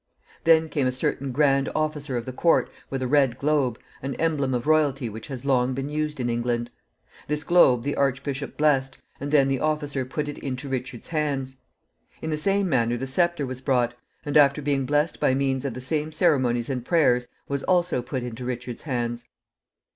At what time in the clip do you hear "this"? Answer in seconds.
7.27-7.43